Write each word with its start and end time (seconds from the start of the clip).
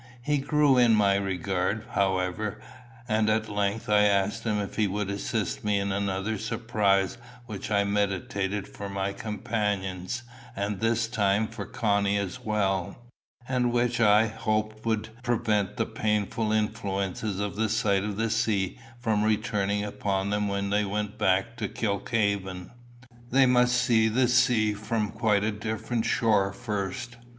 He 0.23 0.39
grew 0.39 0.79
in 0.79 0.95
my 0.95 1.13
regard, 1.13 1.85
however; 1.91 2.59
and 3.07 3.29
at 3.29 3.47
length 3.49 3.87
I 3.87 4.05
asked 4.05 4.45
him 4.45 4.57
if 4.57 4.75
he 4.75 4.87
would 4.87 5.11
assist 5.11 5.63
me 5.63 5.77
in 5.77 5.91
another 5.91 6.39
surprise 6.39 7.19
which 7.45 7.69
I 7.69 7.83
meditated 7.83 8.67
for 8.67 8.89
my 8.89 9.13
companions, 9.13 10.23
and 10.55 10.79
this 10.79 11.07
time 11.07 11.47
for 11.47 11.65
Connie 11.67 12.17
as 12.17 12.39
well, 12.43 12.97
and 13.47 13.71
which 13.71 13.99
I 14.01 14.25
hoped 14.25 14.87
would 14.87 15.09
prevent 15.21 15.77
the 15.77 15.85
painful 15.85 16.51
influences 16.51 17.39
of 17.39 17.55
the 17.55 17.69
sight 17.69 18.03
of 18.03 18.17
the 18.17 18.31
sea 18.31 18.79
from 18.99 19.21
returning 19.23 19.83
upon 19.83 20.31
them 20.31 20.47
when 20.47 20.71
they 20.71 20.83
went 20.83 21.19
back 21.19 21.55
to 21.57 21.67
Kilkhaven: 21.69 22.71
they 23.29 23.45
must 23.45 23.79
see 23.79 24.07
the 24.07 24.27
sea 24.27 24.73
from 24.73 25.09
a 25.09 25.11
quite 25.11 25.59
different 25.61 26.05
shore 26.05 26.51
first. 26.51 27.17